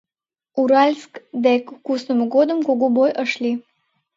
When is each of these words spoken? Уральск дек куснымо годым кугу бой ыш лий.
Уральск 0.61 1.13
дек 1.45 1.63
куснымо 1.85 2.25
годым 2.35 2.59
кугу 2.67 2.87
бой 2.95 3.11
ыш 3.23 3.31
лий. 3.43 3.57